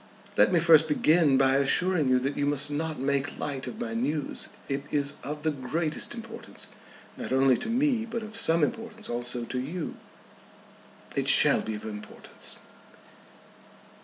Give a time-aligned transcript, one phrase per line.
[0.35, 3.93] "Let me first begin by assuring you, that you must not make light of my
[3.93, 4.47] news.
[4.67, 6.65] It is of the greatest importance,
[7.17, 9.97] not only to me, but of some importance also to you."
[11.15, 12.55] "It shall be of importance."